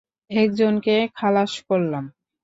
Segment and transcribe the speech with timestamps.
[0.31, 2.05] একজনকে খালাস করলাম।